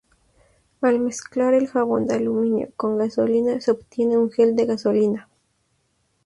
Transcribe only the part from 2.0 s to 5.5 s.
de aluminio con gasolina se obtiene un gel de gasolina.